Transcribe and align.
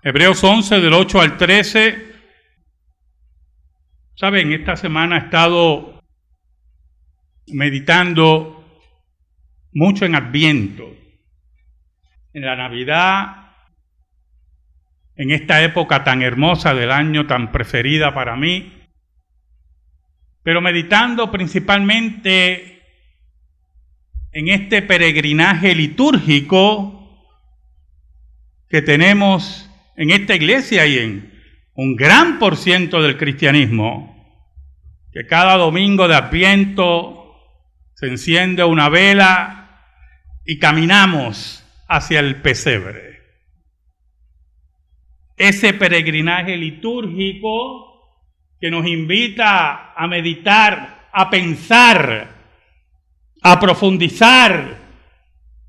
Hebreos 0.00 0.44
11 0.44 0.78
del 0.78 0.92
8 0.92 1.20
al 1.20 1.36
13. 1.36 2.12
Saben, 4.14 4.52
esta 4.52 4.76
semana 4.76 5.16
he 5.16 5.24
estado 5.24 6.00
meditando 7.48 8.64
mucho 9.72 10.04
en 10.04 10.14
Adviento, 10.14 10.84
en 12.32 12.42
la 12.42 12.54
Navidad, 12.54 13.54
en 15.16 15.32
esta 15.32 15.64
época 15.64 16.04
tan 16.04 16.22
hermosa 16.22 16.74
del 16.74 16.92
año, 16.92 17.26
tan 17.26 17.50
preferida 17.50 18.14
para 18.14 18.36
mí, 18.36 18.86
pero 20.44 20.60
meditando 20.60 21.28
principalmente 21.32 22.84
en 24.30 24.46
este 24.46 24.80
peregrinaje 24.80 25.74
litúrgico 25.74 27.26
que 28.68 28.80
tenemos 28.80 29.67
en 29.98 30.10
esta 30.10 30.36
iglesia 30.36 30.86
y 30.86 30.96
en 30.96 31.42
un 31.74 31.96
gran 31.96 32.38
por 32.38 32.56
ciento 32.56 33.02
del 33.02 33.16
cristianismo, 33.16 34.16
que 35.12 35.26
cada 35.26 35.56
domingo 35.56 36.06
de 36.06 36.14
Adviento 36.14 37.34
se 37.94 38.06
enciende 38.06 38.62
una 38.62 38.88
vela 38.88 39.82
y 40.46 40.60
caminamos 40.60 41.64
hacia 41.88 42.20
el 42.20 42.36
pesebre. 42.36 43.22
Ese 45.36 45.74
peregrinaje 45.74 46.56
litúrgico 46.56 48.22
que 48.60 48.70
nos 48.70 48.86
invita 48.86 49.94
a 49.94 50.06
meditar, 50.06 51.08
a 51.12 51.28
pensar, 51.28 52.28
a 53.42 53.58
profundizar 53.58 54.78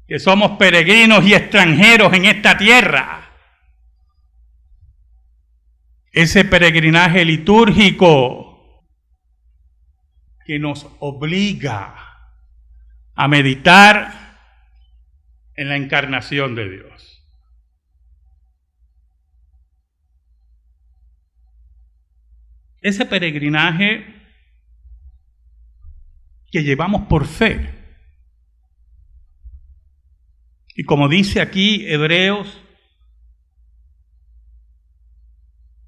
que 0.08 0.20
somos 0.20 0.52
peregrinos 0.52 1.26
y 1.26 1.34
extranjeros 1.34 2.14
en 2.14 2.26
esta 2.26 2.56
tierra 2.56 3.19
ese 6.12 6.46
peregrinaje 6.46 7.24
litúrgico 7.26 8.50
que 10.46 10.60
nos 10.60 10.88
obliga 11.00 11.96
a 13.16 13.28
meditar 13.28 14.30
en 15.56 15.70
la 15.70 15.76
encarnación 15.76 16.56
de 16.56 16.70
Dios. 16.70 17.28
Ese 22.82 23.06
peregrinaje 23.06 24.06
que 26.52 26.64
llevamos 26.64 27.08
por 27.08 27.28
fe. 27.28 27.76
Y 30.76 30.84
como 30.86 31.10
dice 31.10 31.42
aquí 31.42 31.86
Hebreos 31.88 32.64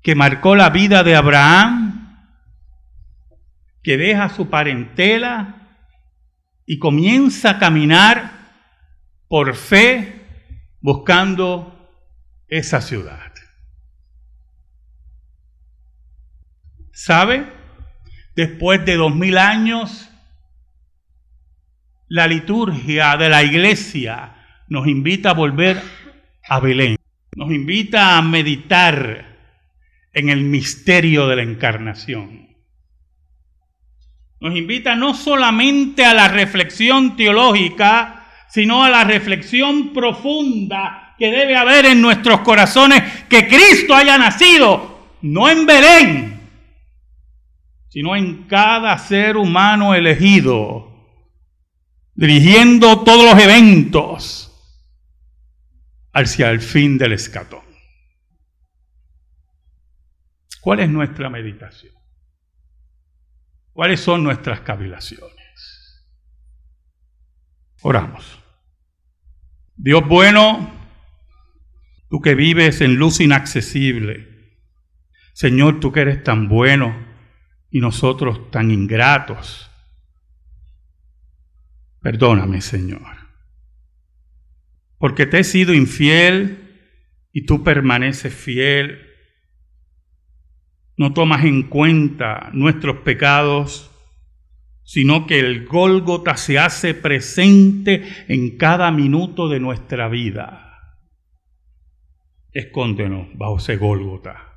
que 0.02 0.16
marcó 0.16 0.56
la 0.56 0.70
vida 0.70 1.04
de 1.04 1.16
Abraham, 1.16 2.28
que 3.84 3.98
deja 3.98 4.30
su 4.30 4.50
parentela 4.50 5.62
y 6.66 6.80
comienza 6.80 7.52
a 7.52 7.60
caminar 7.60 8.32
por 9.28 9.56
fe 9.56 10.26
buscando 10.82 11.90
esa 12.48 12.82
ciudad. 12.82 13.32
¿Sabe? 16.94 17.52
Después 18.36 18.86
de 18.86 18.96
dos 18.96 19.16
mil 19.16 19.38
años, 19.38 20.10
la 22.08 22.28
liturgia 22.28 23.16
de 23.18 23.30
la 23.30 23.44
iglesia 23.44 24.36
nos 24.68 24.88
invita 24.88 25.32
a 25.32 25.34
volver 25.34 25.82
a 26.48 26.60
Belén, 26.60 26.98
nos 27.36 27.52
invita 27.52 28.18
a 28.18 28.22
meditar 28.22 29.31
en 30.14 30.30
el 30.30 30.42
misterio 30.42 31.28
de 31.28 31.38
la 31.38 31.44
encarnación. 31.44 32.50
Nos 34.40 34.56
invita 34.56 34.96
no 34.96 35.14
solamente 35.14 36.04
a 36.04 36.14
la 36.14 36.28
reflexión 36.28 37.16
teológica, 37.16 38.26
sino 38.50 38.84
a 38.84 38.90
la 38.90 39.04
reflexión 39.04 39.94
profunda 39.94 41.16
que 41.18 41.32
debe 41.32 41.56
haber 41.56 41.86
en 41.86 42.02
nuestros 42.02 42.42
corazones 42.42 43.04
que 43.30 43.48
Cristo 43.48 43.94
haya 43.94 44.18
nacido, 44.18 45.18
no 45.22 45.48
en 45.50 45.66
Belén, 45.68 46.42
sino 47.90 48.16
en 48.16 48.44
cada 48.48 48.98
ser 48.98 49.38
humano 49.38 49.94
elegido, 49.94 50.92
dirigiendo 52.16 53.02
todos 53.02 53.32
los 53.32 53.44
eventos 53.44 54.52
hacia 56.14 56.50
el 56.50 56.60
fin 56.60 56.98
del 56.98 57.14
escatón. 57.14 57.71
¿Cuál 60.62 60.80
es 60.80 60.90
nuestra 60.90 61.30
meditación? 61.30 61.94
¿Cuáles 63.74 64.00
son 64.00 64.24
nuestras 64.24 64.62
cavilaciones? 64.62 66.06
Oramos. 67.82 68.40
Dios 69.76 70.08
bueno, 70.08 70.72
tú 72.10 72.22
que 72.22 72.36
vives 72.36 72.82
en 72.82 72.98
luz 72.98 73.20
inaccesible, 73.20 74.28
Señor, 75.34 75.80
tú 75.80 75.92
que 75.92 76.02
eres 76.02 76.24
tan 76.24 76.48
bueno 76.48 77.08
y 77.72 77.80
nosotros 77.80 78.52
tan 78.52 78.70
ingratos, 78.70 79.72
perdóname, 82.02 82.62
Señor, 82.62 83.02
porque 85.00 85.26
te 85.26 85.40
he 85.40 85.44
sido 85.44 85.74
infiel 85.74 87.00
y 87.32 87.48
tú 87.48 87.64
permaneces 87.64 88.36
fiel 88.36 89.11
no 90.98 91.14
tomas 91.14 91.46
en 91.46 91.64
cuenta 91.64 92.50
nuestros 92.54 92.98
pecados, 92.98 93.92
sino 94.84 95.26
que 95.26 95.40
el 95.40 95.66
Gólgota 95.66 96.36
se 96.38 96.60
hace 96.60 96.94
presente 96.94 98.04
en 98.28 98.58
cada 98.58 98.92
minuto 98.92 99.48
de 99.48 99.60
nuestra 99.60 100.10
vida. 100.10 100.98
Escóndenos 102.52 103.28
bajo 103.36 103.58
ese 103.58 103.78
Gólgota. 103.78 104.50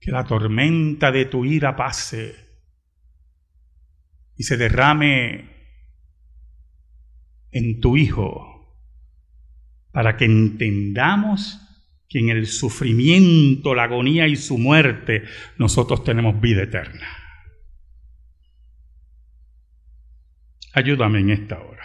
Que 0.00 0.10
la 0.10 0.24
tormenta 0.24 1.12
de 1.12 1.26
tu 1.26 1.44
ira 1.44 1.76
pase 1.76 2.34
y 4.36 4.44
se 4.44 4.56
derrame 4.56 5.50
en 7.50 7.80
tu 7.80 7.96
Hijo 7.96 8.56
para 9.92 10.16
que 10.16 10.26
entendamos 10.26 11.65
que 12.08 12.20
en 12.20 12.28
el 12.30 12.46
sufrimiento, 12.46 13.74
la 13.74 13.84
agonía 13.84 14.28
y 14.28 14.36
su 14.36 14.58
muerte 14.58 15.24
nosotros 15.58 16.04
tenemos 16.04 16.40
vida 16.40 16.62
eterna. 16.62 17.06
Ayúdame 20.72 21.20
en 21.20 21.30
esta 21.30 21.58
hora. 21.58 21.84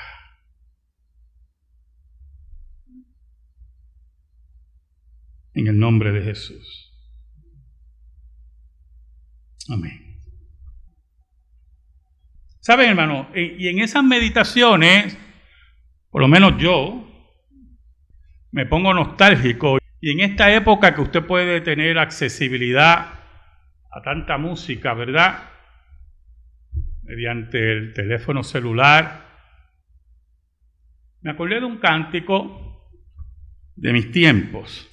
En 5.54 5.68
el 5.68 5.80
nombre 5.80 6.12
de 6.12 6.22
Jesús. 6.22 6.92
Amén. 9.70 10.20
Saben, 12.60 12.90
hermano, 12.90 13.30
y 13.34 13.68
en 13.68 13.80
esas 13.80 14.04
meditaciones, 14.04 15.18
por 16.10 16.22
lo 16.22 16.28
menos 16.28 16.62
yo, 16.62 17.08
me 18.52 18.66
pongo 18.66 18.94
nostálgico 18.94 19.81
y 20.02 20.10
en 20.10 20.20
esta 20.20 20.52
época 20.52 20.96
que 20.96 21.02
usted 21.02 21.24
puede 21.24 21.62
tener 21.62 22.00
accesibilidad 22.00 23.20
a 23.92 24.02
tanta 24.02 24.40
música, 24.40 24.96
¿verdad? 24.96 25.48
Mediante 27.04 27.72
el 27.72 27.94
teléfono 27.94 28.42
celular. 28.42 29.30
Me 31.22 31.30
acordé 31.30 31.60
de 31.60 31.66
un 31.66 31.78
cántico 31.78 32.90
de 33.76 33.94
mis 33.94 34.12
tiempos, 34.12 34.88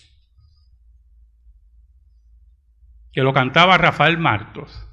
que 3.10 3.22
lo 3.22 3.32
cantaba 3.32 3.78
Rafael 3.78 4.18
Martos, 4.18 4.86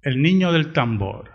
el 0.00 0.22
niño 0.22 0.52
del 0.52 0.72
tambor 0.72 1.33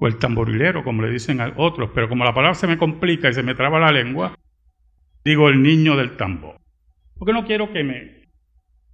o 0.00 0.06
el 0.06 0.16
tamborilero, 0.16 0.82
como 0.82 1.02
le 1.02 1.10
dicen 1.10 1.42
a 1.42 1.52
otros, 1.56 1.90
pero 1.94 2.08
como 2.08 2.24
la 2.24 2.34
palabra 2.34 2.54
se 2.54 2.66
me 2.66 2.78
complica 2.78 3.28
y 3.28 3.34
se 3.34 3.42
me 3.42 3.54
traba 3.54 3.78
la 3.78 3.92
lengua, 3.92 4.34
digo 5.22 5.50
el 5.50 5.62
niño 5.62 5.94
del 5.94 6.16
tambor. 6.16 6.56
Porque 7.18 7.34
no 7.34 7.44
quiero 7.44 7.70
que 7.70 7.84
me 7.84 8.28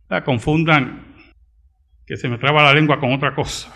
la 0.09 0.25
confundan, 0.25 1.15
que 2.05 2.17
se 2.17 2.29
me 2.29 2.39
traba 2.39 2.65
la 2.65 2.75
lengua 2.75 2.99
con 2.99 3.13
otra 3.13 3.37
cosa. 3.37 3.73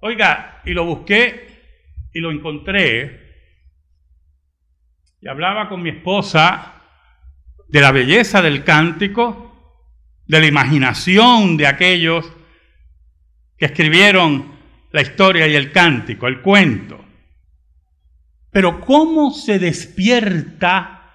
Oiga, 0.00 0.60
y 0.64 0.72
lo 0.72 0.84
busqué 0.84 1.46
y 2.12 2.18
lo 2.18 2.32
encontré, 2.32 3.24
y 5.20 5.28
hablaba 5.28 5.68
con 5.68 5.80
mi 5.80 5.90
esposa 5.90 6.82
de 7.68 7.80
la 7.80 7.92
belleza 7.92 8.42
del 8.42 8.64
cántico, 8.64 9.84
de 10.26 10.40
la 10.40 10.46
imaginación 10.46 11.56
de 11.56 11.68
aquellos 11.68 12.32
que 13.56 13.66
escribieron 13.66 14.55
la 14.96 15.02
historia 15.02 15.46
y 15.46 15.54
el 15.54 15.72
cántico, 15.72 16.26
el 16.26 16.40
cuento. 16.40 16.98
Pero 18.50 18.80
¿cómo 18.80 19.30
se 19.30 19.58
despierta 19.58 21.12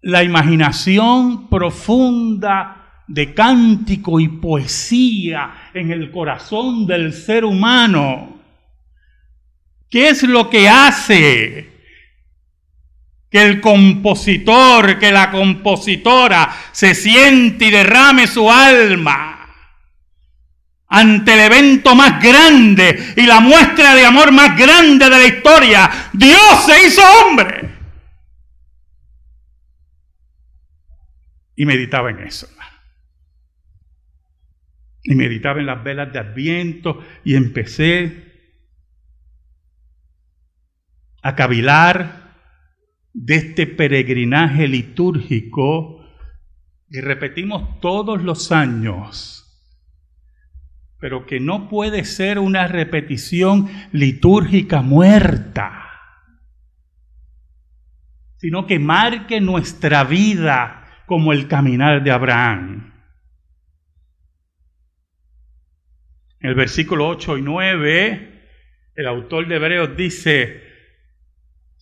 la 0.00 0.24
imaginación 0.24 1.50
profunda 1.50 3.04
de 3.06 3.34
cántico 3.34 4.20
y 4.20 4.28
poesía 4.28 5.68
en 5.74 5.90
el 5.90 6.10
corazón 6.10 6.86
del 6.86 7.12
ser 7.12 7.44
humano? 7.44 8.40
¿Qué 9.90 10.08
es 10.08 10.22
lo 10.22 10.48
que 10.48 10.70
hace 10.70 11.68
que 13.30 13.42
el 13.42 13.60
compositor, 13.60 14.98
que 14.98 15.12
la 15.12 15.30
compositora 15.30 16.50
se 16.72 16.94
siente 16.94 17.66
y 17.66 17.70
derrame 17.70 18.26
su 18.26 18.50
alma 18.50 19.39
ante 20.90 21.32
el 21.32 21.52
evento 21.52 21.94
más 21.94 22.22
grande 22.22 23.14
y 23.16 23.22
la 23.22 23.40
muestra 23.40 23.94
de 23.94 24.04
amor 24.04 24.32
más 24.32 24.58
grande 24.58 25.04
de 25.04 25.10
la 25.10 25.26
historia. 25.26 25.90
Dios 26.12 26.66
se 26.66 26.86
hizo 26.86 27.00
hombre. 27.02 27.70
Y 31.54 31.64
meditaba 31.64 32.10
en 32.10 32.20
eso. 32.20 32.48
Y 35.02 35.14
meditaba 35.14 35.60
en 35.60 35.66
las 35.66 35.82
velas 35.82 36.12
de 36.12 36.18
Adviento 36.18 37.04
y 37.24 37.36
empecé 37.36 38.30
a 41.22 41.36
cavilar 41.36 42.34
de 43.12 43.34
este 43.36 43.66
peregrinaje 43.66 44.66
litúrgico 44.66 46.04
que 46.90 47.00
repetimos 47.00 47.80
todos 47.80 48.22
los 48.22 48.50
años, 48.50 49.39
pero 51.00 51.24
que 51.24 51.40
no 51.40 51.68
puede 51.68 52.04
ser 52.04 52.38
una 52.38 52.68
repetición 52.68 53.68
litúrgica 53.90 54.82
muerta, 54.82 55.86
sino 58.36 58.66
que 58.66 58.78
marque 58.78 59.40
nuestra 59.40 60.04
vida 60.04 60.84
como 61.06 61.32
el 61.32 61.48
caminar 61.48 62.04
de 62.04 62.10
Abraham. 62.10 62.92
En 66.40 66.50
el 66.50 66.54
versículo 66.54 67.08
8 67.08 67.38
y 67.38 67.42
9, 67.42 68.42
el 68.94 69.06
autor 69.06 69.48
de 69.48 69.56
Hebreos 69.56 69.96
dice, 69.96 70.62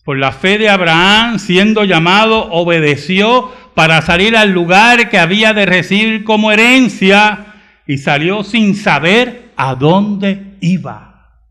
por 0.05 0.17
la 0.17 0.31
fe 0.31 0.57
de 0.57 0.69
Abraham, 0.69 1.39
siendo 1.39 1.83
llamado, 1.83 2.49
obedeció 2.51 3.53
para 3.75 4.01
salir 4.01 4.35
al 4.35 4.51
lugar 4.51 5.09
que 5.09 5.19
había 5.19 5.53
de 5.53 5.65
recibir 5.65 6.23
como 6.23 6.51
herencia 6.51 7.48
y 7.89 7.97
salió 7.97 8.43
sin 8.43 8.75
saber 8.75 9.51
a 9.55 9.73
dónde 9.73 10.57
iba. 10.61 11.41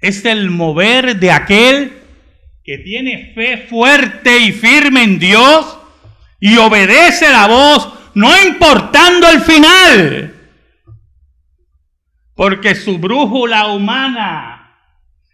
Es 0.00 0.24
el 0.24 0.50
mover 0.50 1.18
de 1.18 1.32
aquel 1.32 2.00
que 2.62 2.78
tiene 2.78 3.32
fe 3.34 3.66
fuerte 3.68 4.38
y 4.38 4.52
firme 4.52 5.02
en 5.02 5.18
Dios 5.18 5.78
y 6.38 6.56
obedece 6.58 7.28
la 7.28 7.48
voz, 7.48 7.92
no 8.14 8.30
importando 8.40 9.28
el 9.28 9.40
final 9.40 10.32
porque 12.36 12.76
su 12.76 12.98
brújula 12.98 13.66
humana 13.66 14.78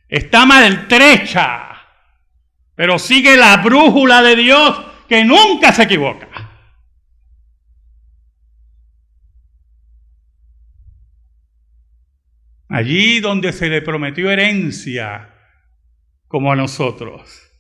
está 0.09 0.47
maltrecha, 0.47 1.69
pero 2.75 2.99
sigue 2.99 3.37
la 3.37 3.59
brújula 3.59 4.23
de 4.23 4.37
Dios 4.37 4.81
que 5.07 5.23
nunca 5.23 5.71
se 5.75 5.83
equivoca. 5.83 6.32
Allí 12.73 13.21
donde 13.21 13.53
se 13.53 13.69
le 13.69 13.83
prometió 13.83 14.31
herencia, 14.31 15.29
como 16.27 16.53
a 16.53 16.57
nosotros. 16.57 17.51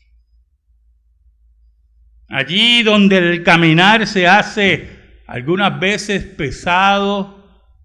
Allí 2.29 2.83
donde 2.83 3.19
el 3.19 3.43
caminar 3.43 4.07
se 4.07 4.27
hace 4.27 4.89
algunas 5.27 5.79
veces 5.79 6.25
pesado, 6.25 7.43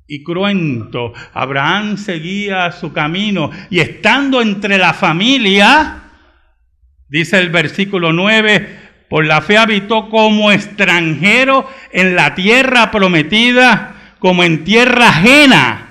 y 0.08 0.24
cruento. 0.24 1.14
Abraham 1.34 1.98
seguía 1.98 2.72
su 2.72 2.94
camino 2.94 3.52
y 3.70 3.80
estando 3.80 4.42
entre 4.42 4.78
la 4.78 4.94
familia, 4.94 6.04
dice 7.10 7.40
el 7.40 7.50
versículo 7.50 8.14
9, 8.14 8.88
por 9.10 9.26
la 9.26 9.42
fe 9.42 9.58
habitó 9.58 10.10
como 10.10 10.52
extranjero 10.52 11.70
en 11.92 12.16
la 12.16 12.36
tierra 12.36 12.90
prometida, 12.90 14.16
como 14.20 14.44
en 14.44 14.64
tierra 14.64 15.10
ajena, 15.10 15.87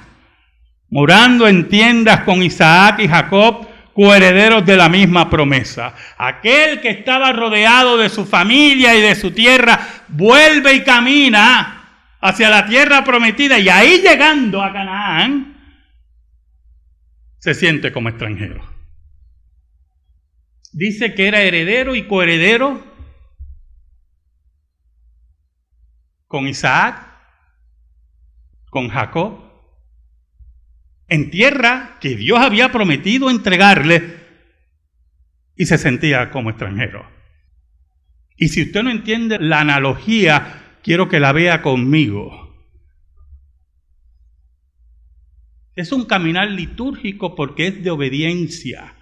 morando 0.97 1.47
en 1.47 1.69
tiendas 1.69 2.23
con 2.23 2.43
Isaac 2.43 3.01
y 3.01 3.07
Jacob, 3.07 3.69
coherederos 3.93 4.65
de 4.65 4.79
la 4.79 4.89
misma 4.89 5.29
promesa. 5.29 5.95
Aquel 6.17 6.81
que 6.81 6.89
estaba 6.89 7.35
rodeado 7.35 7.99
de 7.99 8.09
su 8.09 8.25
familia 8.25 8.95
y 8.95 9.03
de 9.03 9.15
su 9.15 9.31
tierra, 9.33 9.79
vuelve 10.09 10.73
y 10.73 10.85
camina 10.85 12.17
hacia 12.19 12.49
la 12.49 12.65
tierra 12.65 13.05
prometida 13.05 13.59
y 13.59 13.69
ahí 13.69 14.01
llegando 14.01 14.63
a 14.63 14.73
Canaán, 14.73 15.59
se 17.41 17.53
siente 17.53 17.93
como 17.93 18.09
extranjero. 18.09 18.67
Dice 20.73 21.13
que 21.13 21.29
era 21.29 21.43
heredero 21.43 21.95
y 21.95 22.07
coheredero 22.09 22.83
con 26.27 26.49
Isaac, 26.49 27.07
con 28.71 28.89
Jacob, 28.89 29.46
en 31.09 31.31
tierra 31.31 31.99
que 32.01 32.17
Dios 32.17 32.41
había 32.41 32.73
prometido 32.73 33.31
entregarle 33.31 34.17
y 35.57 35.67
se 35.67 35.79
sentía 35.79 36.31
como 36.31 36.51
extranjero. 36.51 37.09
Y 38.37 38.49
si 38.49 38.63
usted 38.63 38.83
no 38.83 38.91
entiende 38.91 39.39
la 39.39 39.61
analogía 39.61 40.63
quiero 40.87 41.09
que 41.09 41.19
la 41.19 41.33
vea 41.33 41.63
conmigo. 41.63 42.55
Es 45.75 45.91
un 45.91 46.05
caminar 46.05 46.49
litúrgico 46.49 47.35
porque 47.35 47.67
es 47.67 47.83
de 47.83 47.91
obediencia. 47.91 48.95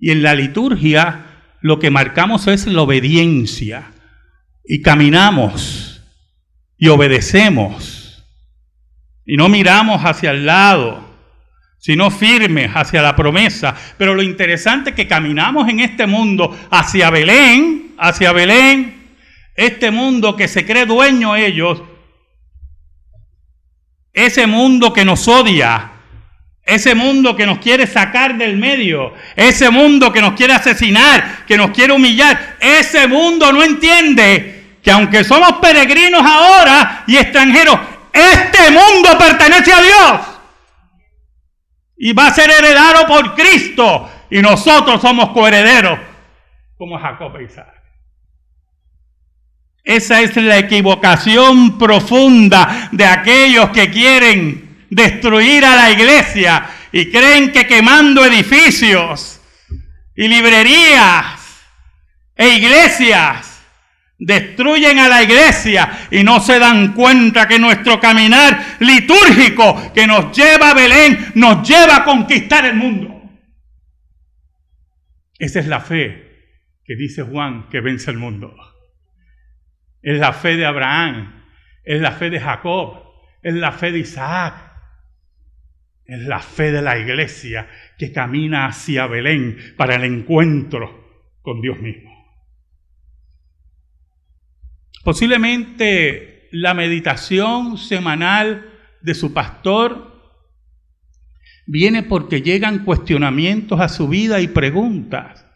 Y 0.00 0.10
en 0.10 0.24
la 0.24 0.34
liturgia 0.34 1.26
lo 1.60 1.78
que 1.78 1.90
marcamos 1.90 2.48
es 2.48 2.66
la 2.66 2.82
obediencia. 2.82 3.92
Y 4.64 4.82
caminamos 4.82 6.02
y 6.76 6.88
obedecemos. 6.88 7.99
Y 9.26 9.36
no 9.36 9.48
miramos 9.48 10.02
hacia 10.02 10.30
el 10.30 10.46
lado, 10.46 11.10
sino 11.78 12.10
firmes 12.10 12.70
hacia 12.74 13.02
la 13.02 13.16
promesa. 13.16 13.74
Pero 13.96 14.14
lo 14.14 14.22
interesante 14.22 14.90
es 14.90 14.96
que 14.96 15.08
caminamos 15.08 15.68
en 15.68 15.80
este 15.80 16.06
mundo 16.06 16.56
hacia 16.70 17.10
Belén, 17.10 17.94
hacia 17.98 18.32
Belén, 18.32 19.16
este 19.56 19.90
mundo 19.90 20.36
que 20.36 20.48
se 20.48 20.64
cree 20.64 20.86
dueño 20.86 21.36
ellos, 21.36 21.82
ese 24.12 24.46
mundo 24.46 24.92
que 24.92 25.04
nos 25.04 25.26
odia, 25.28 25.92
ese 26.64 26.94
mundo 26.94 27.36
que 27.36 27.46
nos 27.46 27.58
quiere 27.58 27.86
sacar 27.86 28.36
del 28.36 28.56
medio, 28.56 29.12
ese 29.34 29.70
mundo 29.70 30.12
que 30.12 30.20
nos 30.20 30.34
quiere 30.34 30.52
asesinar, 30.52 31.44
que 31.46 31.56
nos 31.56 31.70
quiere 31.70 31.92
humillar, 31.92 32.56
ese 32.60 33.06
mundo 33.06 33.52
no 33.52 33.62
entiende 33.62 34.78
que 34.82 34.90
aunque 34.90 35.24
somos 35.24 35.54
peregrinos 35.54 36.22
ahora 36.22 37.04
y 37.06 37.16
extranjeros, 37.16 37.78
este 38.12 38.70
mundo 38.70 39.16
pertenece 39.18 39.72
a 39.72 39.82
Dios 39.82 40.20
y 41.96 42.12
va 42.12 42.28
a 42.28 42.34
ser 42.34 42.50
heredado 42.50 43.06
por 43.06 43.34
Cristo 43.34 44.10
y 44.30 44.40
nosotros 44.40 45.00
somos 45.00 45.30
coherederos 45.30 45.98
como 46.76 46.98
Jacob 46.98 47.36
e 47.36 47.44
Isaac. 47.44 47.74
Esa 49.84 50.20
es 50.20 50.36
la 50.36 50.58
equivocación 50.58 51.78
profunda 51.78 52.88
de 52.92 53.04
aquellos 53.04 53.70
que 53.70 53.90
quieren 53.90 54.86
destruir 54.90 55.64
a 55.64 55.76
la 55.76 55.90
iglesia 55.90 56.68
y 56.92 57.10
creen 57.10 57.52
que 57.52 57.66
quemando 57.66 58.24
edificios 58.24 59.40
y 60.14 60.28
librerías 60.28 61.40
e 62.36 62.48
iglesias 62.48 63.49
destruyen 64.20 64.98
a 65.00 65.08
la 65.08 65.22
iglesia 65.22 66.06
y 66.10 66.22
no 66.22 66.38
se 66.40 66.58
dan 66.58 66.92
cuenta 66.92 67.48
que 67.48 67.58
nuestro 67.58 67.98
caminar 67.98 68.76
litúrgico 68.78 69.92
que 69.92 70.06
nos 70.06 70.36
lleva 70.36 70.70
a 70.70 70.74
Belén 70.74 71.32
nos 71.34 71.68
lleva 71.68 71.96
a 71.96 72.04
conquistar 72.04 72.64
el 72.66 72.76
mundo. 72.76 73.20
Esa 75.38 75.58
es 75.58 75.66
la 75.66 75.80
fe 75.80 76.28
que 76.84 76.94
dice 76.94 77.22
Juan 77.22 77.68
que 77.68 77.80
vence 77.80 78.10
el 78.10 78.18
mundo 78.18 78.54
es 80.02 80.18
la 80.18 80.32
fe 80.32 80.56
de 80.56 80.66
Abraham, 80.66 81.44
es 81.84 82.00
la 82.00 82.12
fe 82.12 82.30
de 82.30 82.40
Jacob, 82.40 83.02
es 83.42 83.54
la 83.54 83.72
fe 83.72 83.92
de 83.92 83.98
Isaac, 83.98 84.54
es 86.04 86.20
la 86.22 86.40
fe 86.40 86.72
de 86.72 86.82
la 86.82 86.98
iglesia 86.98 87.68
que 87.98 88.12
camina 88.12 88.66
hacia 88.66 89.06
Belén 89.06 89.74
para 89.76 89.96
el 89.96 90.04
encuentro 90.04 91.28
con 91.42 91.60
Dios 91.60 91.78
mismo. 91.80 92.09
Posiblemente 95.02 96.48
la 96.52 96.74
meditación 96.74 97.78
semanal 97.78 98.70
de 99.00 99.14
su 99.14 99.32
pastor 99.32 100.10
viene 101.66 102.02
porque 102.02 102.42
llegan 102.42 102.84
cuestionamientos 102.84 103.80
a 103.80 103.88
su 103.88 104.08
vida 104.08 104.40
y 104.40 104.48
preguntas. 104.48 105.46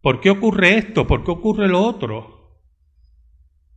¿Por 0.00 0.20
qué 0.20 0.30
ocurre 0.30 0.76
esto? 0.76 1.06
¿Por 1.06 1.24
qué 1.24 1.30
ocurre 1.30 1.68
lo 1.68 1.80
otro? 1.82 2.60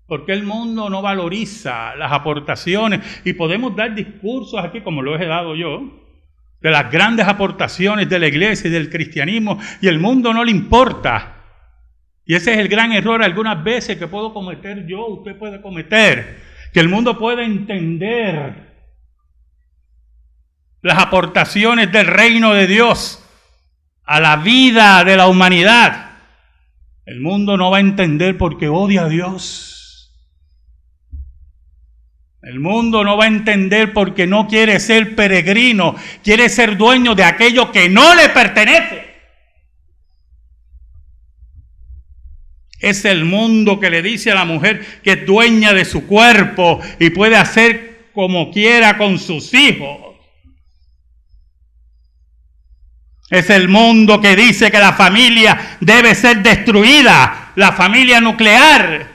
¿Por 0.07 0.25
qué 0.25 0.33
el 0.33 0.43
mundo 0.43 0.89
no 0.89 1.01
valoriza 1.01 1.95
las 1.95 2.11
aportaciones? 2.11 3.21
Y 3.25 3.33
podemos 3.33 3.75
dar 3.75 3.95
discursos 3.95 4.63
aquí, 4.63 4.81
como 4.81 5.01
lo 5.01 5.19
he 5.19 5.25
dado 5.25 5.55
yo, 5.55 6.05
de 6.61 6.71
las 6.71 6.91
grandes 6.91 7.27
aportaciones 7.27 8.07
de 8.07 8.19
la 8.19 8.27
iglesia 8.27 8.67
y 8.67 8.71
del 8.71 8.89
cristianismo, 8.89 9.59
y 9.81 9.87
el 9.87 9.99
mundo 9.99 10.33
no 10.33 10.43
le 10.43 10.51
importa. 10.51 11.34
Y 12.25 12.35
ese 12.35 12.53
es 12.53 12.59
el 12.59 12.67
gran 12.67 12.91
error 12.91 13.21
algunas 13.21 13.63
veces 13.63 13.97
que 13.97 14.07
puedo 14.07 14.33
cometer 14.33 14.85
yo, 14.87 15.05
usted 15.07 15.37
puede 15.37 15.61
cometer, 15.61 16.41
que 16.73 16.79
el 16.79 16.89
mundo 16.89 17.17
puede 17.19 17.45
entender 17.45 18.65
las 20.81 20.99
aportaciones 20.99 21.91
del 21.91 22.07
reino 22.07 22.53
de 22.53 22.67
Dios 22.67 23.23
a 24.03 24.19
la 24.19 24.37
vida 24.37 25.03
de 25.03 25.17
la 25.17 25.27
humanidad. 25.27 26.11
El 27.05 27.21
mundo 27.21 27.57
no 27.57 27.69
va 27.69 27.77
a 27.77 27.81
entender 27.81 28.37
porque 28.37 28.69
odia 28.69 29.03
a 29.03 29.09
Dios. 29.09 29.75
El 32.41 32.59
mundo 32.59 33.03
no 33.03 33.17
va 33.17 33.25
a 33.25 33.27
entender 33.27 33.93
porque 33.93 34.27
no 34.27 34.47
quiere 34.47 34.79
ser 34.79 35.15
peregrino, 35.15 35.95
quiere 36.23 36.49
ser 36.49 36.77
dueño 36.77 37.15
de 37.15 37.23
aquello 37.23 37.71
que 37.71 37.89
no 37.89 38.13
le 38.13 38.29
pertenece. 38.29 39.14
Es 42.85 43.03
el 43.03 43.25
mundo 43.25 43.79
que 43.79 43.89
le 43.89 44.03
dice 44.03 44.29
a 44.29 44.35
la 44.35 44.45
mujer 44.45 44.85
que 45.03 45.13
es 45.13 45.25
dueña 45.25 45.73
de 45.73 45.85
su 45.85 46.05
cuerpo 46.05 46.79
y 46.99 47.09
puede 47.09 47.35
hacer 47.35 48.09
como 48.13 48.51
quiera 48.51 48.95
con 48.95 49.17
sus 49.17 49.51
hijos. 49.55 49.97
Es 53.31 53.49
el 53.49 53.69
mundo 53.69 54.21
que 54.21 54.35
dice 54.35 54.69
que 54.69 54.77
la 54.77 54.93
familia 54.93 55.77
debe 55.79 56.13
ser 56.13 56.43
destruida, 56.43 57.53
la 57.55 57.71
familia 57.71 58.21
nuclear. 58.21 59.07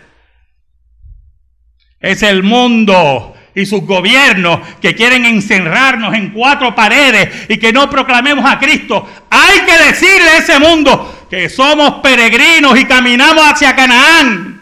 Es 2.00 2.24
el 2.24 2.42
mundo 2.42 3.36
y 3.54 3.66
sus 3.66 3.82
gobiernos 3.82 4.66
que 4.80 4.96
quieren 4.96 5.24
encerrarnos 5.26 6.12
en 6.14 6.30
cuatro 6.30 6.74
paredes 6.74 7.48
y 7.48 7.56
que 7.58 7.72
no 7.72 7.88
proclamemos 7.88 8.44
a 8.44 8.58
Cristo. 8.58 9.08
Hay 9.30 9.60
que 9.60 9.84
decirle 9.84 10.28
a 10.28 10.38
ese 10.38 10.58
mundo, 10.58 11.09
que 11.30 11.48
somos 11.48 12.00
peregrinos 12.02 12.78
y 12.78 12.84
caminamos 12.84 13.44
hacia 13.44 13.76
Canaán. 13.76 14.60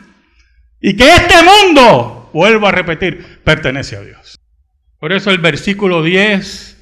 Y 0.80 0.94
que 0.94 1.08
este 1.08 1.36
mundo, 1.42 2.30
vuelvo 2.32 2.68
a 2.68 2.72
repetir, 2.72 3.40
pertenece 3.42 3.96
a 3.96 4.02
Dios. 4.02 4.38
Por 5.00 5.12
eso 5.12 5.30
el 5.30 5.38
versículo 5.38 6.02
10 6.02 6.76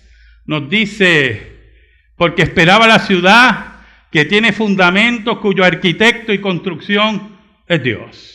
nos 0.47 0.69
dice, 0.69 1.73
porque 2.17 2.43
esperaba 2.43 2.87
la 2.89 2.99
ciudad 2.99 3.77
que 4.11 4.25
tiene 4.25 4.53
fundamentos 4.53 5.39
cuyo 5.39 5.65
arquitecto 5.65 6.33
y 6.33 6.41
construcción 6.41 7.39
es 7.69 7.83
Dios. 7.83 8.33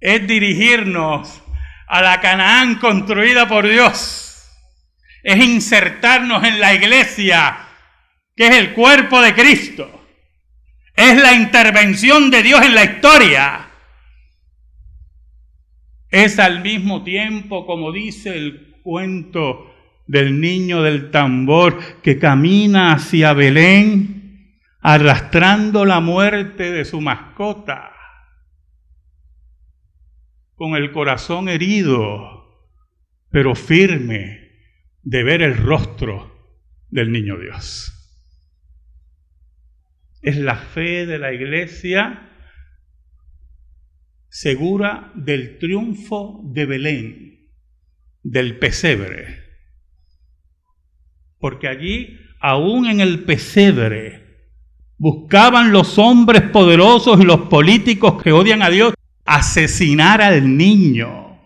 Es 0.00 0.26
dirigirnos 0.26 1.42
a 1.88 2.02
la 2.02 2.20
Canaán 2.20 2.76
construida 2.76 3.48
por 3.48 3.68
Dios. 3.68 4.48
Es 5.22 5.36
insertarnos 5.36 6.44
en 6.44 6.60
la 6.60 6.74
iglesia 6.74 7.68
que 8.36 8.46
es 8.46 8.56
el 8.56 8.72
cuerpo 8.74 9.20
de 9.20 9.34
Cristo. 9.34 10.02
Es 10.94 11.20
la 11.20 11.34
intervención 11.34 12.30
de 12.30 12.42
Dios 12.42 12.62
en 12.62 12.74
la 12.74 12.84
historia. 12.84 13.68
Es 16.10 16.38
al 16.38 16.62
mismo 16.62 17.02
tiempo, 17.02 17.66
como 17.66 17.92
dice 17.92 18.36
el 18.36 18.76
cuento 18.82 19.74
del 20.06 20.40
niño 20.40 20.82
del 20.82 21.10
tambor, 21.10 22.02
que 22.02 22.18
camina 22.18 22.92
hacia 22.92 23.32
Belén 23.32 24.20
arrastrando 24.80 25.84
la 25.84 26.00
muerte 26.00 26.72
de 26.72 26.84
su 26.84 27.00
mascota, 27.00 27.92
con 30.56 30.74
el 30.74 30.90
corazón 30.90 31.48
herido, 31.48 32.68
pero 33.30 33.54
firme 33.54 34.50
de 35.02 35.22
ver 35.22 35.40
el 35.42 35.56
rostro 35.56 36.58
del 36.90 37.12
niño 37.12 37.38
Dios 37.38 37.91
es 40.22 40.36
la 40.36 40.56
fe 40.56 41.04
de 41.04 41.18
la 41.18 41.32
iglesia 41.32 42.30
segura 44.28 45.12
del 45.14 45.58
triunfo 45.58 46.40
de 46.44 46.64
Belén, 46.64 47.50
del 48.22 48.58
pesebre. 48.58 49.42
Porque 51.38 51.68
allí, 51.68 52.18
aún 52.40 52.86
en 52.86 53.00
el 53.00 53.24
pesebre, 53.24 54.22
buscaban 54.96 55.72
los 55.72 55.98
hombres 55.98 56.42
poderosos 56.42 57.20
y 57.20 57.24
los 57.24 57.42
políticos 57.48 58.22
que 58.22 58.30
odian 58.30 58.62
a 58.62 58.70
Dios 58.70 58.94
asesinar 59.24 60.22
al 60.22 60.56
niño. 60.56 61.40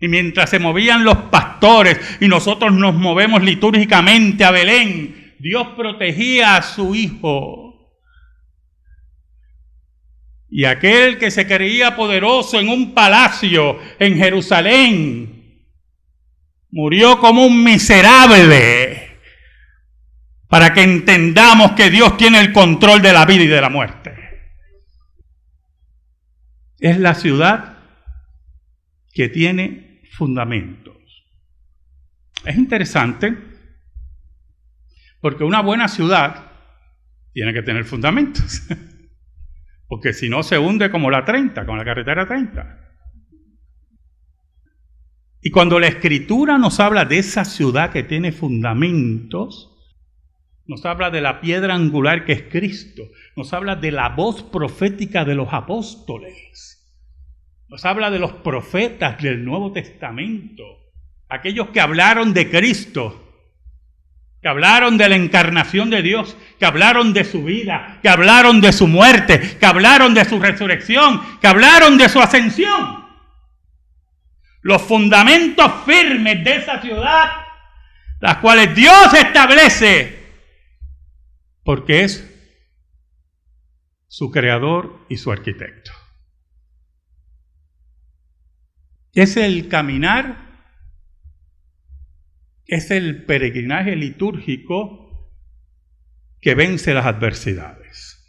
Y 0.00 0.08
mientras 0.08 0.50
se 0.50 0.58
movían 0.58 1.04
los 1.04 1.16
pastores 1.16 2.00
y 2.20 2.26
nosotros 2.26 2.72
nos 2.72 2.94
movemos 2.94 3.42
litúrgicamente 3.42 4.44
a 4.44 4.50
Belén, 4.50 5.23
Dios 5.44 5.74
protegía 5.76 6.56
a 6.56 6.62
su 6.62 6.94
hijo. 6.94 7.92
Y 10.48 10.64
aquel 10.64 11.18
que 11.18 11.30
se 11.30 11.46
creía 11.46 11.96
poderoso 11.96 12.58
en 12.58 12.70
un 12.70 12.94
palacio 12.94 13.78
en 13.98 14.16
Jerusalén 14.16 15.68
murió 16.70 17.18
como 17.20 17.44
un 17.44 17.62
miserable 17.62 19.18
para 20.48 20.72
que 20.72 20.82
entendamos 20.82 21.72
que 21.72 21.90
Dios 21.90 22.16
tiene 22.16 22.40
el 22.40 22.50
control 22.50 23.02
de 23.02 23.12
la 23.12 23.26
vida 23.26 23.42
y 23.42 23.48
de 23.48 23.60
la 23.60 23.68
muerte. 23.68 24.14
Es 26.78 26.98
la 26.98 27.14
ciudad 27.14 27.80
que 29.12 29.28
tiene 29.28 30.00
fundamentos. 30.10 30.96
Es 32.46 32.56
interesante 32.56 33.53
porque 35.24 35.42
una 35.42 35.62
buena 35.62 35.88
ciudad 35.88 36.52
tiene 37.32 37.54
que 37.54 37.62
tener 37.62 37.86
fundamentos. 37.86 38.60
Porque 39.88 40.12
si 40.12 40.28
no 40.28 40.42
se 40.42 40.58
hunde 40.58 40.90
como 40.90 41.10
la 41.10 41.24
30, 41.24 41.64
como 41.64 41.78
la 41.78 41.84
carretera 41.84 42.28
30. 42.28 42.78
Y 45.40 45.50
cuando 45.50 45.80
la 45.80 45.86
escritura 45.86 46.58
nos 46.58 46.78
habla 46.78 47.06
de 47.06 47.16
esa 47.16 47.46
ciudad 47.46 47.90
que 47.90 48.02
tiene 48.02 48.32
fundamentos, 48.32 49.74
nos 50.66 50.84
habla 50.84 51.08
de 51.10 51.22
la 51.22 51.40
piedra 51.40 51.74
angular 51.74 52.26
que 52.26 52.32
es 52.32 52.42
Cristo, 52.42 53.04
nos 53.34 53.54
habla 53.54 53.76
de 53.76 53.92
la 53.92 54.10
voz 54.10 54.42
profética 54.42 55.24
de 55.24 55.36
los 55.36 55.48
apóstoles, 55.52 56.86
nos 57.70 57.82
habla 57.86 58.10
de 58.10 58.18
los 58.18 58.32
profetas 58.32 59.22
del 59.22 59.42
Nuevo 59.42 59.72
Testamento, 59.72 60.64
aquellos 61.30 61.68
que 61.70 61.80
hablaron 61.80 62.34
de 62.34 62.50
Cristo, 62.50 63.23
que 64.44 64.50
hablaron 64.50 64.98
de 64.98 65.08
la 65.08 65.16
encarnación 65.16 65.88
de 65.88 66.02
Dios, 66.02 66.36
que 66.58 66.66
hablaron 66.66 67.14
de 67.14 67.24
su 67.24 67.44
vida, 67.44 67.98
que 68.02 68.10
hablaron 68.10 68.60
de 68.60 68.74
su 68.74 68.86
muerte, 68.86 69.56
que 69.58 69.64
hablaron 69.64 70.12
de 70.12 70.22
su 70.26 70.38
resurrección, 70.38 71.38
que 71.40 71.46
hablaron 71.46 71.96
de 71.96 72.10
su 72.10 72.20
ascensión. 72.20 73.06
Los 74.60 74.82
fundamentos 74.82 75.72
firmes 75.86 76.44
de 76.44 76.56
esa 76.56 76.78
ciudad, 76.82 77.24
las 78.20 78.36
cuales 78.36 78.74
Dios 78.74 79.14
establece, 79.14 80.22
porque 81.62 82.04
es 82.04 82.30
su 84.08 84.30
creador 84.30 85.06
y 85.08 85.16
su 85.16 85.32
arquitecto. 85.32 85.90
Es 89.14 89.38
el 89.38 89.68
caminar 89.68 90.43
es 92.66 92.90
el 92.90 93.24
peregrinaje 93.24 93.96
litúrgico 93.96 95.04
que 96.40 96.54
vence 96.54 96.94
las 96.94 97.06
adversidades. 97.06 98.20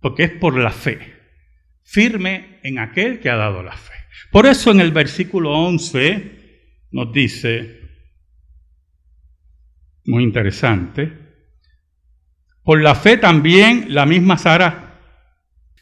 Porque 0.00 0.24
es 0.24 0.30
por 0.32 0.56
la 0.56 0.70
fe, 0.70 0.98
firme 1.82 2.60
en 2.62 2.78
aquel 2.78 3.20
que 3.20 3.28
ha 3.28 3.36
dado 3.36 3.62
la 3.62 3.76
fe. 3.76 3.94
Por 4.30 4.46
eso 4.46 4.70
en 4.70 4.80
el 4.80 4.92
versículo 4.92 5.52
11 5.52 6.86
nos 6.92 7.12
dice, 7.12 7.80
muy 10.04 10.22
interesante, 10.22 11.12
por 12.62 12.80
la 12.80 12.94
fe 12.94 13.16
también 13.16 13.92
la 13.94 14.06
misma 14.06 14.38
Sara, 14.38 15.00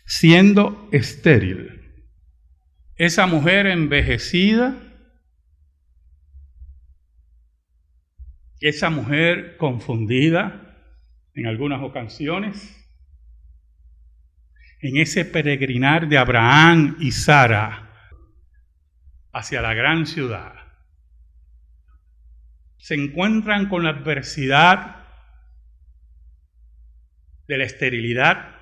siendo 0.05 0.88
estéril, 0.90 1.83
esa 2.97 3.26
mujer 3.26 3.67
envejecida, 3.67 4.88
esa 8.60 8.90
mujer 8.90 9.56
confundida 9.56 10.76
en 11.34 11.46
algunas 11.46 11.82
ocasiones, 11.82 12.74
en 14.80 14.96
ese 14.96 15.24
peregrinar 15.24 16.08
de 16.08 16.18
Abraham 16.18 16.96
y 17.00 17.12
Sara 17.12 17.90
hacia 19.32 19.62
la 19.62 19.74
gran 19.74 20.06
ciudad, 20.06 20.54
se 22.78 22.94
encuentran 22.94 23.68
con 23.68 23.84
la 23.84 23.90
adversidad 23.90 25.06
de 27.46 27.58
la 27.58 27.64
esterilidad, 27.64 28.56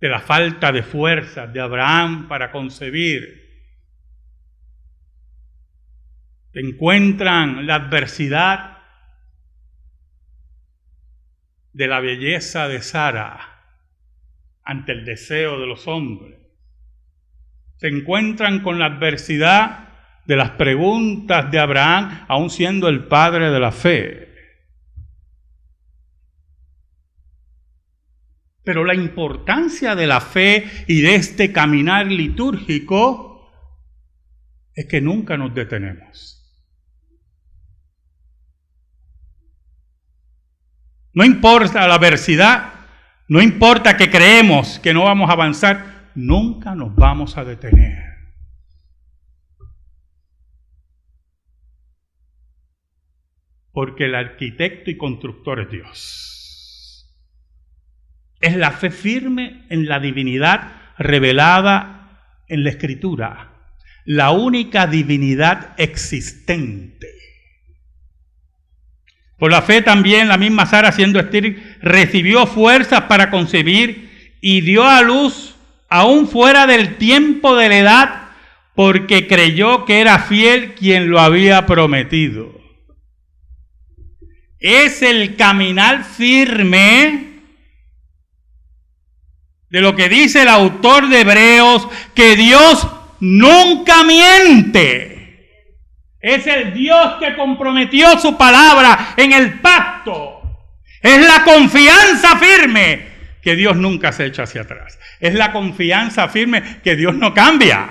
de 0.00 0.08
la 0.08 0.20
falta 0.20 0.72
de 0.72 0.82
fuerza 0.82 1.46
de 1.46 1.60
Abraham 1.60 2.28
para 2.28 2.50
concebir. 2.50 3.51
Encuentran 6.54 7.66
la 7.66 7.76
adversidad 7.76 8.78
de 11.72 11.86
la 11.86 12.00
belleza 12.00 12.68
de 12.68 12.82
Sara 12.82 13.52
ante 14.62 14.92
el 14.92 15.04
deseo 15.04 15.58
de 15.58 15.66
los 15.66 15.88
hombres. 15.88 16.38
Se 17.76 17.88
encuentran 17.88 18.60
con 18.60 18.78
la 18.78 18.86
adversidad 18.86 19.88
de 20.26 20.36
las 20.36 20.50
preguntas 20.50 21.50
de 21.50 21.58
Abraham, 21.58 22.26
aun 22.28 22.50
siendo 22.50 22.88
el 22.88 23.06
padre 23.06 23.50
de 23.50 23.60
la 23.60 23.72
fe. 23.72 24.28
Pero 28.62 28.84
la 28.84 28.94
importancia 28.94 29.96
de 29.96 30.06
la 30.06 30.20
fe 30.20 30.70
y 30.86 31.00
de 31.00 31.16
este 31.16 31.52
caminar 31.52 32.06
litúrgico 32.06 33.50
es 34.74 34.86
que 34.86 35.00
nunca 35.00 35.36
nos 35.36 35.52
detenemos. 35.52 36.41
No 41.14 41.24
importa 41.24 41.86
la 41.86 41.94
adversidad, 41.94 42.72
no 43.28 43.40
importa 43.40 43.96
que 43.96 44.10
creemos 44.10 44.78
que 44.78 44.94
no 44.94 45.04
vamos 45.04 45.30
a 45.30 45.34
avanzar, 45.34 46.10
nunca 46.14 46.74
nos 46.74 46.94
vamos 46.94 47.36
a 47.36 47.44
detener. 47.44 48.12
Porque 53.72 54.04
el 54.04 54.14
arquitecto 54.14 54.90
y 54.90 54.96
constructor 54.96 55.60
es 55.60 55.70
Dios 55.70 56.32
es 58.42 58.56
la 58.56 58.72
fe 58.72 58.90
firme 58.90 59.64
en 59.70 59.86
la 59.86 60.00
divinidad 60.00 60.72
revelada 60.98 62.42
en 62.48 62.64
la 62.64 62.70
escritura, 62.70 63.76
la 64.04 64.32
única 64.32 64.86
divinidad 64.86 65.74
existente. 65.78 67.11
Por 69.42 69.50
la 69.50 69.60
fe 69.60 69.82
también 69.82 70.28
la 70.28 70.36
misma 70.36 70.66
Sara 70.66 70.92
siendo 70.92 71.18
estéril 71.18 71.76
recibió 71.82 72.46
fuerzas 72.46 73.00
para 73.08 73.28
concebir 73.28 74.36
y 74.40 74.60
dio 74.60 74.84
a 74.84 75.02
luz 75.02 75.56
aún 75.88 76.28
fuera 76.28 76.68
del 76.68 76.94
tiempo 76.94 77.56
de 77.56 77.68
la 77.68 77.78
edad 77.78 78.22
porque 78.76 79.26
creyó 79.26 79.84
que 79.84 80.00
era 80.00 80.20
fiel 80.20 80.74
quien 80.74 81.10
lo 81.10 81.18
había 81.18 81.66
prometido. 81.66 82.52
Es 84.60 85.02
el 85.02 85.34
caminar 85.34 86.04
firme 86.04 87.40
de 89.70 89.80
lo 89.80 89.96
que 89.96 90.08
dice 90.08 90.42
el 90.42 90.48
autor 90.50 91.08
de 91.08 91.22
Hebreos, 91.22 91.88
que 92.14 92.36
Dios 92.36 92.86
nunca 93.18 94.04
miente. 94.04 95.21
Es 96.22 96.46
el 96.46 96.72
Dios 96.72 97.14
que 97.18 97.34
comprometió 97.34 98.16
su 98.16 98.38
palabra 98.38 99.14
en 99.16 99.32
el 99.32 99.58
pacto. 99.58 100.40
Es 101.00 101.26
la 101.26 101.42
confianza 101.42 102.38
firme 102.38 103.06
que 103.42 103.56
Dios 103.56 103.76
nunca 103.76 104.12
se 104.12 104.26
echa 104.26 104.44
hacia 104.44 104.60
atrás. 104.60 105.00
Es 105.18 105.34
la 105.34 105.50
confianza 105.50 106.28
firme 106.28 106.62
que 106.84 106.94
Dios 106.94 107.16
no 107.16 107.34
cambia. 107.34 107.90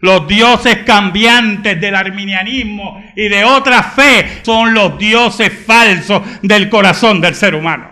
Los 0.00 0.26
dioses 0.26 0.78
cambiantes 0.78 1.80
del 1.80 1.94
arminianismo 1.94 3.04
y 3.14 3.28
de 3.28 3.44
otra 3.44 3.84
fe 3.84 4.40
son 4.42 4.74
los 4.74 4.98
dioses 4.98 5.52
falsos 5.64 6.22
del 6.42 6.68
corazón 6.68 7.20
del 7.20 7.36
ser 7.36 7.54
humano. 7.54 7.90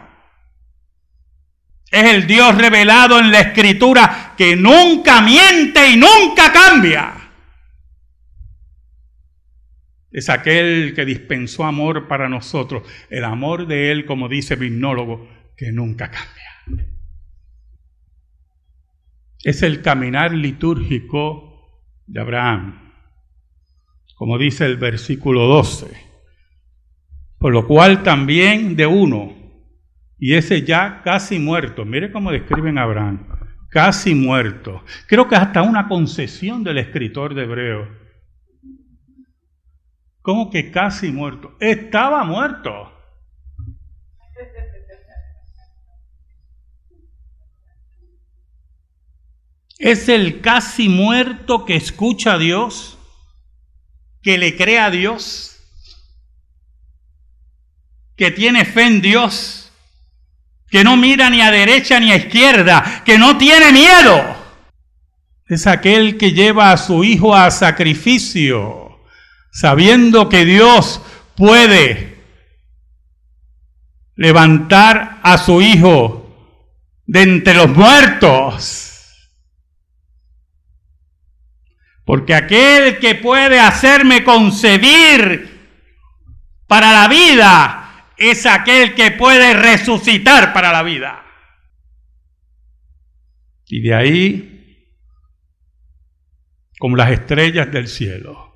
Es 1.91 2.05
el 2.05 2.27
Dios 2.27 2.57
revelado 2.57 3.21
en 3.21 3.31
la 3.31 3.41
escritura 3.41 4.35
que 4.37 4.57
nunca 4.57 5.21
miente 5.21 5.91
y 5.91 5.97
nunca 5.97 6.53
cambia. 6.53 7.18
Es 10.19 10.29
aquel 10.29 10.95
que 10.97 11.05
dispensó 11.05 11.65
amor 11.65 12.09
para 12.09 12.29
nosotros, 12.29 12.83
el 13.09 13.23
amor 13.23 13.69
de 13.69 13.93
Él, 13.93 14.05
como 14.05 14.29
dice 14.29 14.55
el 14.55 14.65
hipnólogo, 14.65 15.29
que 15.57 15.71
nunca 15.71 16.11
cambia. 16.11 16.89
Es 19.45 19.63
el 19.63 19.81
caminar 19.81 20.33
litúrgico 20.33 21.85
de 22.09 22.21
Abraham, 22.21 22.93
como 24.17 24.39
dice 24.39 24.67
el 24.67 24.77
versículo 24.77 25.47
12. 25.47 25.87
Por 27.39 27.53
lo 27.53 27.69
cual 27.69 28.03
también 28.03 28.75
de 28.75 28.87
uno, 28.87 29.37
y 30.19 30.35
ese 30.35 30.63
ya 30.63 31.01
casi 31.05 31.39
muerto. 31.39 31.85
Mire 31.85 32.11
cómo 32.11 32.33
describen 32.33 32.77
a 32.77 32.83
Abraham. 32.83 33.25
Casi 33.71 34.17
muerto. 34.17 34.83
Creo 35.07 35.29
que 35.29 35.37
hasta 35.37 35.63
una 35.63 35.87
concesión 35.87 36.65
del 36.65 36.79
escritor 36.79 37.35
de 37.35 37.45
Hebreo. 37.45 38.08
¿Cómo 40.29 40.51
que 40.51 40.71
casi 40.71 41.11
muerto? 41.11 41.57
Estaba 41.59 42.23
muerto. 42.23 42.93
Es 49.79 50.11
el 50.11 50.43
casi 50.43 50.91
muerto 50.91 51.65
que 51.65 51.77
escucha 51.77 52.35
a 52.35 52.39
Dios, 52.39 52.99
que 54.21 54.37
le 54.37 54.55
cree 54.55 54.81
a 54.81 54.91
Dios, 54.91 55.61
que 58.15 58.31
tiene 58.31 58.67
fe 58.67 58.83
en 58.83 59.01
Dios 59.01 59.73
que 60.69 60.85
no 60.85 60.99
mira 60.99 61.31
ni 61.31 61.41
a 61.41 61.51
derecha 61.51 61.99
ni 62.01 62.13
a 62.13 62.17
izquierda, 62.17 63.03
que 63.07 63.17
no 63.17 63.39
tiene 63.39 63.73
miedo. 63.73 64.37
Es 65.47 65.67
aquel 65.67 66.19
que 66.19 66.33
lleva 66.33 66.71
a 66.71 66.77
su 66.77 67.03
hijo 67.03 67.35
a 67.35 67.51
sacrificio, 67.51 68.88
sabiendo 69.51 70.29
que 70.29 70.45
Dios 70.45 71.01
puede 71.37 72.19
levantar 74.17 75.21
a 75.23 75.39
su 75.39 75.63
hijo 75.63 76.25
de 77.07 77.23
entre 77.23 77.55
los 77.55 77.71
muertos. 77.71 78.85
Porque 82.05 82.35
aquel 82.35 82.99
que 82.99 83.15
puede 83.15 83.61
hacerme 83.61 84.25
concebir 84.25 85.59
para 86.67 86.93
la 86.93 87.09
vida 87.09 88.07
es 88.17 88.45
aquel 88.47 88.95
que 88.95 89.13
puede 89.13 89.55
resucitar 89.55 90.53
para 90.53 90.73
la 90.73 90.83
vida. 90.83 91.25
Y 93.67 93.83
de 93.83 93.95
ahí, 93.95 94.95
como 96.79 96.97
las 96.97 97.11
estrellas 97.11 97.71
del 97.71 97.87
cielo, 97.87 98.48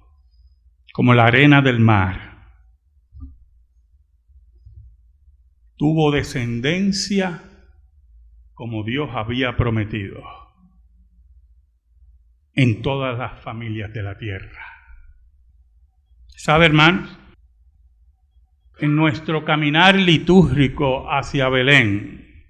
como 0.93 1.15
la 1.15 1.27
arena 1.27 1.63
del 1.63 1.81
mar, 1.81 2.33
tuvo 5.77 6.11
descendencia 6.11 7.43
como 8.55 8.85
Dios 8.85 9.11
había 9.13 9.57
prometido 9.57 10.23
en 12.55 12.83
todas 12.83 13.19
las 13.19 13.43
familias 13.43 13.93
de 13.93 14.03
la 14.03 14.19
tierra. 14.19 14.63
¿Sabe, 16.37 16.67
hermanos? 16.67 17.19
en 18.83 18.97
nuestro 18.97 19.45
caminar 19.45 19.95
litúrgico 19.95 21.09
hacia 21.09 21.49
Belén, 21.49 22.47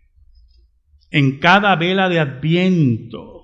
en 1.10 1.38
cada 1.38 1.76
vela 1.76 2.08
de 2.08 2.20
adviento, 2.20 3.41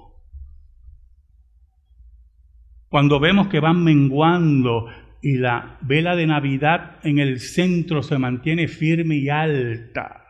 cuando 2.89 3.21
vemos 3.21 3.49
que 3.49 3.61
van 3.61 3.85
menguando 3.85 4.89
y 5.21 5.37
la 5.37 5.79
vela 5.81 6.17
de 6.17 6.27
Navidad 6.27 6.97
en 7.03 7.19
el 7.19 7.41
centro 7.41 8.03
se 8.03 8.19
mantiene 8.19 8.69
firme 8.69 9.17
y 9.17 9.29
alta, 9.29 10.25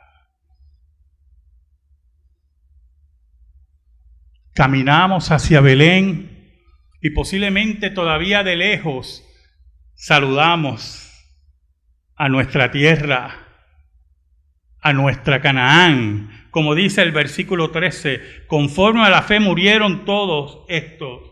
caminamos 4.55 5.31
hacia 5.31 5.61
Belén 5.61 6.39
y 7.01 7.11
posiblemente 7.11 7.91
todavía 7.91 8.43
de 8.43 8.57
lejos 8.57 9.25
saludamos 9.95 11.09
a 12.17 12.29
nuestra 12.29 12.73
tierra, 12.73 13.47
a 14.81 14.93
nuestra 14.93 15.41
Canaán. 15.41 16.49
Como 16.51 16.75
dice 16.75 17.03
el 17.03 17.13
versículo 17.13 17.71
13, 17.71 18.47
conforme 18.49 19.03
a 19.03 19.11
la 19.11 19.23
fe 19.23 19.39
murieron 19.39 20.05
todos 20.05 20.65
estos, 20.69 21.28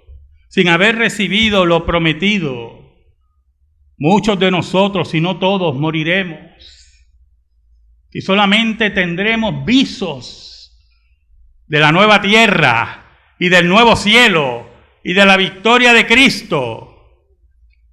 sin 0.48 0.68
haber 0.68 0.96
recibido 0.96 1.66
lo 1.66 1.84
prometido. 1.86 2.86
Muchos 3.98 4.38
de 4.38 4.50
nosotros, 4.50 5.10
si 5.10 5.20
no 5.20 5.38
todos, 5.38 5.74
moriremos. 5.74 6.40
Y 8.12 8.20
solamente 8.20 8.90
tendremos 8.90 9.64
visos 9.64 10.78
de 11.66 11.80
la 11.80 11.92
nueva 11.92 12.20
tierra 12.20 13.04
y 13.38 13.48
del 13.48 13.68
nuevo 13.68 13.96
cielo 13.96 14.68
y 15.02 15.12
de 15.12 15.26
la 15.26 15.36
victoria 15.36 15.92
de 15.92 16.06
Cristo. 16.06 16.92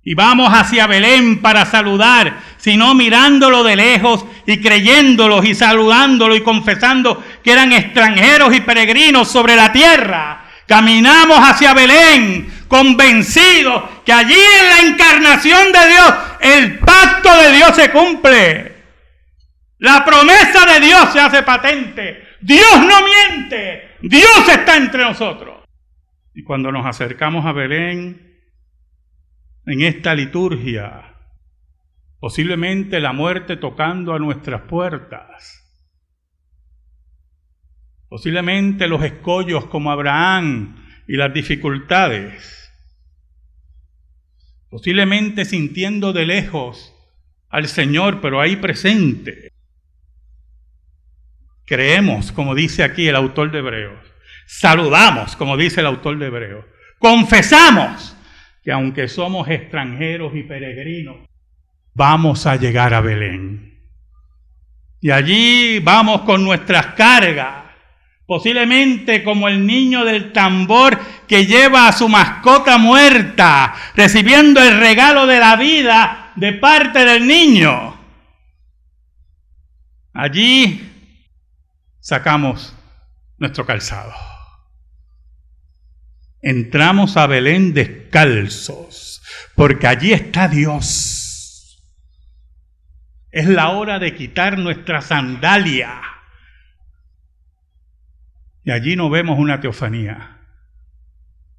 Y 0.06 0.16
vamos 0.16 0.50
hacia 0.52 0.86
Belén 0.86 1.42
para 1.42 1.66
saludar, 1.66 2.42
sino 2.58 2.94
mirándolo 2.94 3.64
de 3.64 3.78
lejos 3.78 4.26
y 4.46 4.60
creyéndolos 4.60 5.46
y 5.46 5.56
saludándolo 5.56 6.36
y 6.36 6.42
confesando 6.42 7.24
que 7.42 7.52
eran 7.52 7.72
extranjeros 7.72 8.54
y 8.54 8.62
peregrinos 8.62 9.30
sobre 9.30 9.56
la 9.56 9.72
tierra. 9.72 10.43
Caminamos 10.68 11.38
hacia 11.40 11.74
Belén 11.74 12.66
convencidos 12.68 13.84
que 14.04 14.12
allí 14.12 14.34
en 14.34 14.70
la 14.70 14.80
encarnación 14.90 15.72
de 15.72 15.88
Dios 15.90 16.14
el 16.42 16.80
pacto 16.80 17.30
de 17.38 17.52
Dios 17.52 17.76
se 17.76 17.92
cumple. 17.92 18.74
La 19.78 20.04
promesa 20.04 20.66
de 20.66 20.86
Dios 20.86 21.12
se 21.12 21.20
hace 21.20 21.44
patente. 21.44 22.24
Dios 22.42 22.80
no 22.80 22.96
miente. 23.04 23.98
Dios 24.02 24.50
está 24.50 24.78
entre 24.78 25.04
nosotros. 25.04 25.64
Y 26.34 26.44
cuando 26.44 26.72
nos 26.72 26.86
acercamos 26.86 27.46
a 27.46 27.52
Belén, 27.52 28.34
en 29.66 29.82
esta 29.82 30.14
liturgia, 30.14 31.16
posiblemente 32.20 33.00
la 33.00 33.14
muerte 33.14 33.56
tocando 33.58 34.14
a 34.14 34.20
nuestras 34.20 34.62
puertas, 34.62 35.63
posiblemente 38.14 38.88
los 38.88 39.04
escollos 39.04 39.66
como 39.66 39.90
Abraham 39.90 40.76
y 41.08 41.18
las 41.18 41.34
dificultades, 41.34 42.72
posiblemente 44.70 45.46
sintiendo 45.46 46.14
de 46.14 46.28
lejos 46.28 46.94
al 47.50 47.68
Señor, 47.68 48.22
pero 48.22 48.40
ahí 48.40 48.56
presente. 48.56 49.52
Creemos, 51.66 52.32
como 52.32 52.54
dice 52.54 52.84
aquí 52.84 53.08
el 53.08 53.16
autor 53.16 53.50
de 53.50 53.58
Hebreos, 53.58 54.00
saludamos, 54.46 55.36
como 55.36 55.58
dice 55.58 55.80
el 55.80 55.88
autor 55.88 56.20
de 56.20 56.28
Hebreos, 56.28 56.66
confesamos 57.00 58.16
que 58.64 58.72
aunque 58.72 59.08
somos 59.08 59.48
extranjeros 59.48 60.36
y 60.36 60.44
peregrinos, 60.44 61.16
vamos 61.96 62.46
a 62.46 62.58
llegar 62.58 62.94
a 62.94 63.02
Belén. 63.02 63.74
Y 65.02 65.10
allí 65.10 65.80
vamos 65.80 66.22
con 66.22 66.44
nuestras 66.44 66.94
cargas, 66.94 67.63
posiblemente 68.26 69.24
como 69.24 69.48
el 69.48 69.66
niño 69.66 70.06
del 70.06 70.32
tambor 70.32 71.00
que 71.28 71.46
lleva 71.46 71.88
a 71.88 71.94
su 71.94 72.10
mascota 72.10 72.78
muerta, 72.78 73.74
recibiendo 73.96 74.62
el 74.62 74.80
regalo 74.80 75.28
de 75.28 75.40
la 75.40 75.56
vida 75.56 76.32
de 76.36 76.54
parte 76.54 77.06
del 77.06 77.28
niño. 77.28 77.98
Allí 80.14 80.90
sacamos 82.00 82.76
nuestro 83.38 83.66
calzado 83.66 84.14
entramos 86.44 87.16
a 87.18 87.26
Belén 87.26 87.74
descalzos, 87.74 89.24
porque 89.56 89.88
allí 89.88 90.14
está 90.14 90.48
Dios. 90.48 91.82
Es 93.32 93.48
la 93.48 93.70
hora 93.70 93.98
de 93.98 94.14
quitar 94.14 94.60
nuestra 94.60 95.02
sandalia. 95.02 96.02
Y 98.64 98.72
allí 98.72 98.96
no 98.96 99.10
vemos 99.10 99.40
una 99.40 99.60
teofanía, 99.60 100.40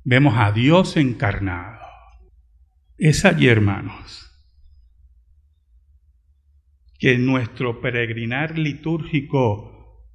vemos 0.05 0.35
a 0.37 0.53
Dios 0.53 0.97
encarnado. 0.97 1.81
Es 2.97 3.25
allí, 3.25 3.49
hermanos, 3.49 4.31
que 6.99 7.19
nuestro 7.19 7.81
peregrinar 7.81 8.59
litúrgico 8.59 10.07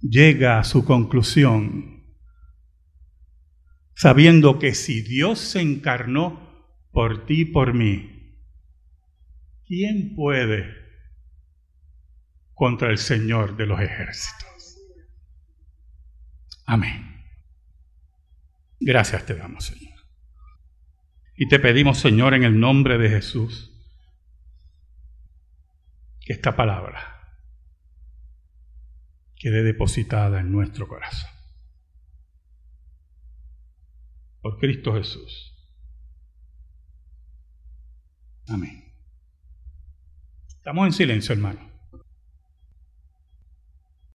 llega 0.00 0.58
a 0.58 0.64
su 0.64 0.84
conclusión 0.84 1.96
sabiendo 3.96 4.58
que 4.58 4.74
si 4.74 5.00
Dios 5.00 5.38
se 5.38 5.60
encarnó 5.60 6.38
por 6.92 7.24
ti 7.24 7.40
y 7.40 7.44
por 7.46 7.72
mí, 7.72 8.38
¿quién 9.66 10.14
puede 10.14 10.66
contra 12.52 12.90
el 12.90 12.98
Señor 12.98 13.56
de 13.56 13.66
los 13.66 13.80
ejércitos? 13.80 14.45
Amén. 16.66 17.24
Gracias 18.80 19.24
te 19.24 19.34
damos, 19.34 19.64
Señor. 19.64 19.94
Y 21.36 21.48
te 21.48 21.58
pedimos, 21.58 21.98
Señor, 21.98 22.34
en 22.34 22.44
el 22.44 22.58
nombre 22.58 22.98
de 22.98 23.08
Jesús, 23.08 23.72
que 26.20 26.32
esta 26.32 26.56
palabra 26.56 27.16
quede 29.36 29.62
depositada 29.62 30.40
en 30.40 30.50
nuestro 30.50 30.88
corazón 30.88 31.30
por 34.46 34.58
Cristo 34.58 34.94
Jesús. 34.94 35.52
Amén. 38.48 38.92
Estamos 40.46 40.86
en 40.86 40.92
silencio, 40.92 41.34
hermano. 41.34 41.65